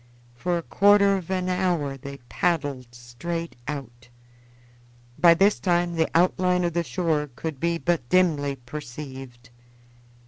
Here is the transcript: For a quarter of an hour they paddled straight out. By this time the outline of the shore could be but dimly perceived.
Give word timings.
For 0.33 0.57
a 0.57 0.63
quarter 0.63 1.15
of 1.15 1.29
an 1.29 1.47
hour 1.47 1.95
they 1.95 2.17
paddled 2.27 2.87
straight 2.95 3.55
out. 3.67 4.09
By 5.19 5.35
this 5.35 5.59
time 5.59 5.93
the 5.93 6.09
outline 6.15 6.63
of 6.63 6.73
the 6.73 6.81
shore 6.83 7.29
could 7.35 7.59
be 7.59 7.77
but 7.77 8.09
dimly 8.09 8.55
perceived. 8.55 9.51